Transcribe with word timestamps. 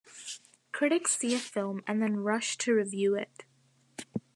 Critics 0.71 1.15
see 1.15 1.35
a 1.35 1.37
film 1.37 1.83
and 1.85 2.01
then 2.01 2.21
rush 2.21 2.57
to 2.57 2.73
review 2.73 3.13
it. 3.13 3.43